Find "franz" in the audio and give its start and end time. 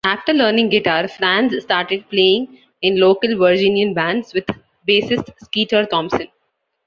1.07-1.53